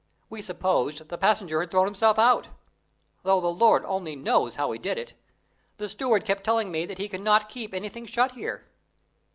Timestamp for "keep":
7.49-7.71